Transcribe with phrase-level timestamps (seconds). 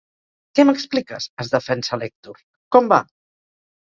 [0.59, 1.27] Què m'expliques?
[1.33, 2.43] —es defensa l'Èctor—
[2.77, 3.01] Com va?